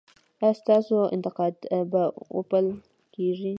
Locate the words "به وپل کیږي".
1.91-3.49